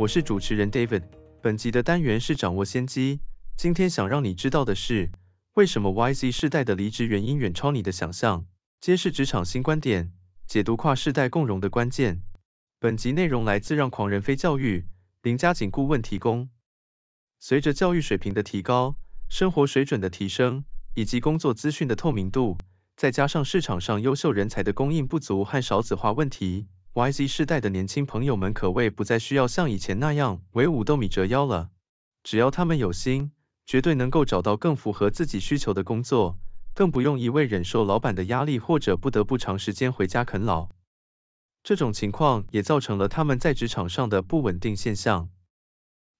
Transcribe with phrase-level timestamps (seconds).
[0.00, 1.02] 我是主持人 David。
[1.42, 3.20] 本集的单元是掌握先机。
[3.58, 5.10] 今天想让你知道的是，
[5.52, 8.46] 为什么 YZ 世代的离职原因远超你的想象？
[8.80, 10.10] 揭示职场新观点，
[10.46, 12.22] 解读跨世代共荣的关键。
[12.78, 14.86] 本集内容来自让狂人非教育
[15.20, 16.48] 林家景顾问提供。
[17.38, 18.96] 随着教育水平的提高，
[19.28, 22.56] 生活水准的提升，以及工作资讯的透明度，
[22.96, 31.70] 再加上市场上优秀人才的供应不足和少子化问题，YZ 世代的年轻朋友们可谓不再需要像以前那样为五斗米折腰了。
[32.22, 33.32] 只要他们有心，
[33.64, 36.38] 绝对能够找到更符合自己需求的工作，
[36.74, 40.68] 更不用一味忍受老板的压力或者不得不长时间回家啃老。
[41.62, 45.30] 这种情况也造成了他们在职场上的不稳定现象。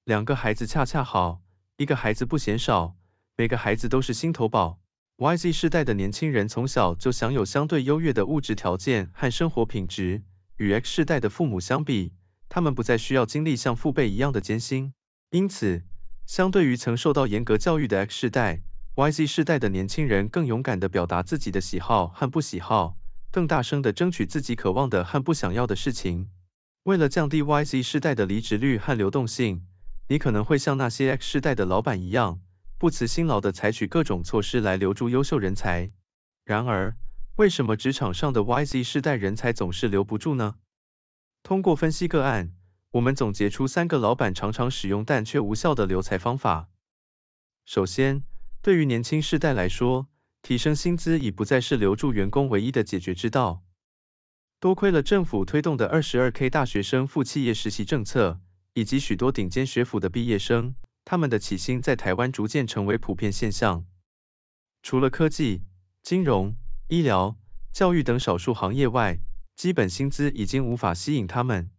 [0.05, 1.41] 两个孩子恰恰好，
[1.77, 2.95] 一个孩子不嫌少，
[3.37, 4.79] 每个孩子都是心头宝。
[5.17, 10.23] YZ 世代的年轻人从小就享有相对优越的物质条件和生活品质，
[10.61, 12.13] 与 X 世代的父母相比，
[12.51, 14.93] 他们不再需要经历像父辈一样的艰辛。
[15.31, 15.85] 因此，
[16.27, 18.61] 相对于曾受到严格教育的 X 世代
[18.95, 22.99] ，YZ 世代的年轻人更勇敢地表达自己的喜好和不喜好。
[23.31, 26.29] 更大声的争取自己渴望的和不想要的事情。
[26.83, 29.65] 为了降低 YZ 世代的离职率和流动性，
[30.09, 32.43] 你可能会像那些 X 世代的老板一样，
[32.77, 35.91] 不辞辛劳的采取各种措施来留住优秀人才。
[36.45, 36.97] 然而，
[37.41, 40.57] 为什么职场上的 YZ 世代人才总是留不住呢？
[41.43, 42.53] 通过分析个案，
[42.91, 46.69] 我们总结出三个老板常常使用但却无效的留才方法。
[47.65, 48.25] 首先，
[48.61, 50.07] 对于年轻世代来说，
[50.43, 53.65] 提升薪资已不再是留住员工唯一的解决之道。
[54.59, 58.39] 多亏了政府推动的二十二 K 大学生赴企业实习政策，
[58.75, 60.75] 以及许多顶尖学府的毕业生，
[61.07, 63.87] 他们的起薪在台湾逐渐成为普遍现象。
[64.83, 65.63] 除了科技、
[66.03, 66.55] 金融、
[66.89, 67.39] 医疗、
[67.73, 69.21] 教育等少数行业外，
[69.57, 71.71] 基本薪资已经无法吸引他们。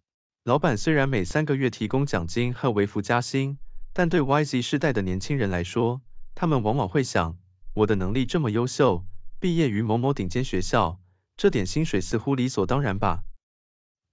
[0.44, 3.58] 老板虽然每三个月提供奖金和微幅加薪，
[3.94, 6.02] 但对 YZ 世代的年轻人来说，
[6.34, 7.38] 他们往往会想。
[7.74, 9.06] 我的能力这么优秀，
[9.40, 11.00] 毕业于某某顶尖学校，
[11.38, 13.24] 这点薪水似乎理所当然吧？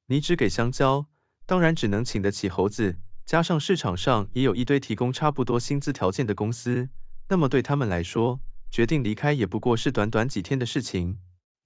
[0.07, 1.07] 你只给香蕉，
[1.47, 2.99] 当然只能请得起猴子。
[3.25, 6.89] 加上市场上也有一堆提供差不多薪资条件的公司，
[7.29, 8.41] 那么对他们来说，
[8.71, 11.19] 决定离开也不过是短短几天的事情。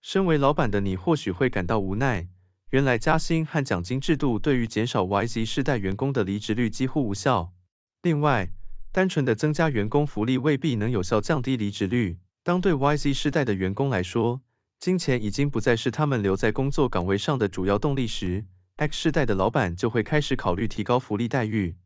[0.03, 2.27] 身为老板的你或许会感到无奈，
[2.71, 7.53] 原来加薪和奖金制度对于减少 YZ 世代员工的离职率几乎无效。
[8.03, 8.51] 另外，
[8.91, 12.19] 单纯的增加员工福利未必能有效降低离职率。
[12.43, 14.41] 当对 YZ 世代的员工来说，
[14.81, 21.77] 金钱已经不再是他们留在工作岗位上的主要动力时，X 世代的老板就会开始考虑提高福利待遇。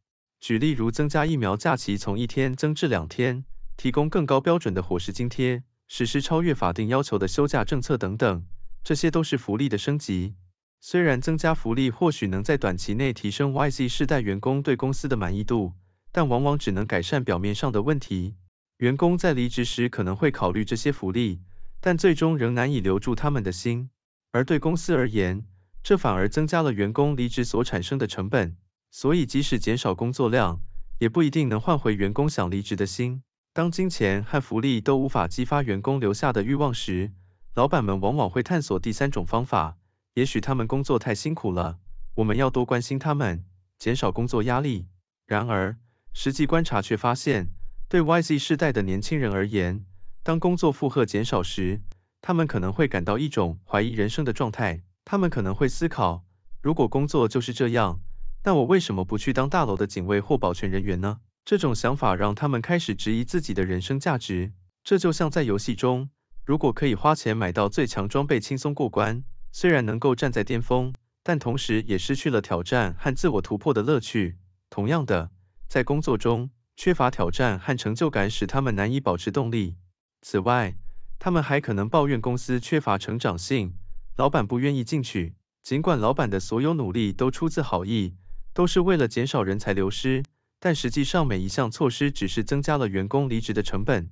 [0.41, 3.45] 举例如增加疫苗假期从一天增至两天，
[3.77, 8.45] 提供更高标准的伙食津贴，实施超越法定要求的休假政策等等，
[8.85, 10.35] 这些都是福利的升级。
[10.81, 15.73] 虽然增加福利或许能在短期内提升 YZ 世代员工对公司的满意度。
[16.13, 18.37] 但往往只能改善表面上的问题。
[18.79, 21.43] 员工在离职时可能会考虑这些福利，
[21.83, 23.91] 但最终仍难以留住他们的心。
[24.33, 25.45] 而对公司而言，
[25.83, 28.57] 这反而增加了员工离职所产生的成本。
[28.91, 30.63] 所以即使减少工作量，
[30.99, 33.23] 也不一定能换回员工想离职的心。
[33.57, 37.11] 当金钱和福利都无法激发员工留下的欲望时，
[37.55, 39.79] 老板们往往会探索第三种方法。
[40.13, 41.79] 也许他们工作太辛苦了，
[42.17, 43.47] 我们要多关心他们，
[43.79, 44.89] 减少工作压力。
[45.25, 45.79] 然而，
[46.13, 47.49] 实际观察却发现，
[47.89, 49.87] 对 YZ 世代的年轻人而言，
[50.23, 51.81] 当工作负荷减少时，
[52.21, 54.83] 他们可能会感到一种怀疑人生的状态。
[55.07, 56.27] 他们可能会思考，
[56.61, 58.01] 如果工作就是这样，
[58.45, 61.21] 那我为什么不去当大楼的警卫或保全人员呢？
[61.47, 64.53] 这种想法让他们开始质疑自己的人生价值。
[64.83, 66.11] 这就像在游戏中，
[66.45, 69.23] 如果可以花钱买到最强装备轻松过关，
[69.53, 74.37] 虽然能够站在巅峰，但同时也失去了挑战和自我突破的乐趣。
[74.69, 75.31] 同样的。
[75.69, 79.77] 在工作中缺乏挑战和成就感，使他们难以保持动力。
[80.23, 80.77] 此外，
[81.21, 83.75] 他们还可能抱怨公司缺乏成长性，
[84.17, 85.35] 老板不愿意进取。
[85.63, 88.15] 尽管老板的所有努力都出自好意，
[88.53, 90.25] 都是为了减少人才流失，
[90.59, 94.11] 但实际上每一项措施只是增加了员工离职的成本。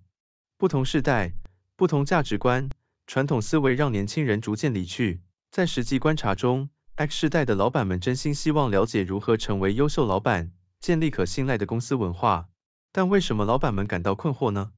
[0.56, 1.34] 不同世代、
[1.76, 2.70] 不同价值观、
[3.06, 5.20] 传统思维让年轻人逐渐离去。
[5.50, 12.48] 在实际观察中，X 世代的老板们真心希望了解如何成为优秀老板，建立可信赖的公司文化。
[12.92, 14.72] 但为什么老板们感到困惑呢？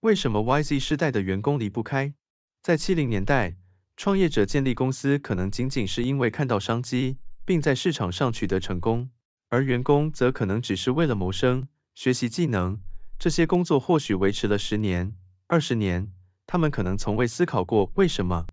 [0.00, 2.14] 为什么 YZ 世代的员工离不开？
[2.62, 3.56] 在七零年代，
[3.96, 9.10] 创业者建立公司可能仅仅是因为看到商机，并在市场上取得成功，
[9.48, 12.80] 而员工则可能只是为了谋生、学习技能。
[13.18, 15.14] 这些工作或许维持了十年、
[15.46, 16.12] 二十年，
[16.46, 18.46] 他们可能从未思考过为什么。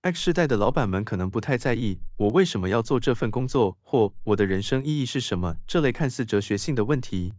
[0.00, 7.32] X 世代的老板们可能不太在意我为什么要做这份工作，或我的人生意义是什么这类看似哲学性的问题，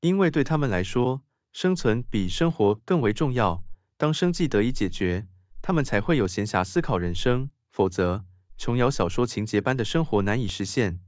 [0.00, 1.22] 因为对他们来说，
[1.52, 3.62] 生存比生活更为重要。
[3.96, 5.26] 当生计得以解决，
[5.60, 8.24] 他们才会有闲暇思考人生，否则，
[8.56, 11.00] 琼瑶小说情节般的生活难以实现。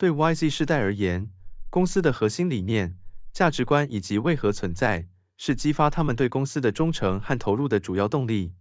[0.00, 1.30] 对 YZ 世代而言，
[1.68, 2.96] 公司的核心理念、
[3.34, 5.06] 价值观以及为何存在，
[5.36, 8.54] 是激发他们对公司的忠诚和投入的主要动力。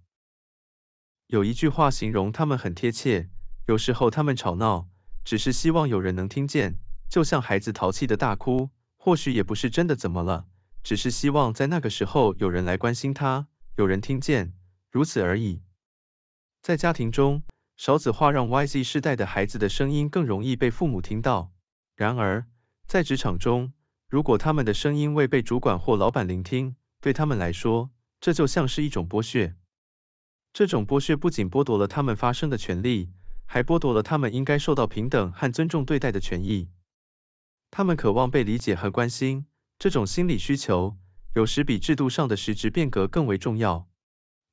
[1.28, 3.30] 有一句话形容他们很贴切，
[3.68, 4.90] 有时候他们吵闹，
[5.24, 6.76] 只是希望有人能听见，
[7.08, 10.46] 就像孩子淘气的大哭，或许也不是真的怎么了，
[10.84, 13.48] 只是希望在那个时候有人来关心他，
[13.78, 14.54] 有人听见，
[14.92, 15.62] 如此而已。
[16.62, 17.44] 在家庭中，
[17.80, 21.54] 少子化让 YZ 世代的孩子的声音更容易被父母听到。
[21.96, 22.46] 然而，
[22.88, 23.72] 在职场中，
[24.10, 27.90] 如果他们的声音未被主管或老板聆听，对他们来说，
[28.20, 29.56] 这就像是一种剥削。
[30.52, 33.14] 这种剥削不仅剥夺了他们发声的权利，
[33.46, 36.68] 还剥夺了他们应该受到平等和尊重对待的权益。
[37.72, 39.46] 他们渴望被理解和关心，
[39.78, 40.98] 这种心理需求
[41.34, 43.88] 有时比制度上的实质变革更为重要。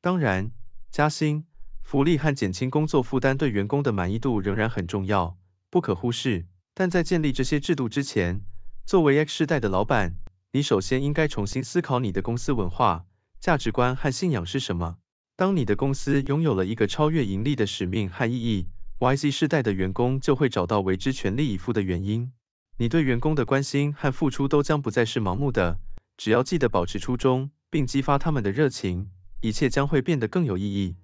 [0.00, 0.52] 当然，
[0.92, 1.44] 加薪、
[1.86, 5.38] 福利和减轻工作负担对员工的满意度仍然很重要，
[5.70, 6.44] 不可忽视。
[6.74, 8.40] 但在建立这些制度之前，
[8.84, 10.16] 作为 X 世代的老板，
[10.50, 13.06] 你首先应该重新思考你的公司文化、
[13.38, 14.96] 价值观和信仰是什么。
[15.36, 18.66] 当你的公司拥有了一个超越盈利的使命和意义
[18.98, 22.32] ，YZ 世代的员工就会找到为之全力以赴的原因。
[22.78, 25.78] 你对员工的关心和付出都将不再是盲目的，
[26.16, 29.08] 只要记得保持初衷，并激发他们的热情，
[29.40, 30.96] 一切将会变得更有意义。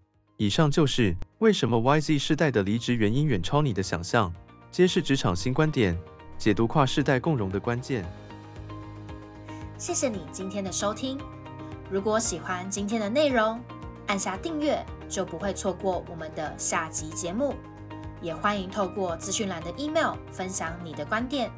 [0.43, 4.35] 以上就是为什么 YZ 世代的离职原因远超你的想象，
[4.73, 5.97] 揭示职场新观点，
[6.37, 8.05] 解读跨世代共融的关键。
[9.79, 11.17] 谢谢你今天的收听。
[11.89, 13.61] 如果喜欢今天的内容，
[14.09, 17.55] 按下订阅，就不会错过我们的下集节目。
[18.21, 21.53] 也欢迎透过资讯栏的 email 分享你的观点，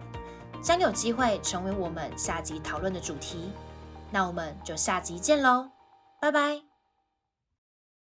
[0.60, 3.50] 将有机会成为我们下集讨论的主题。
[4.10, 5.70] 那我们就下集见喽，
[6.20, 6.73] 拜拜。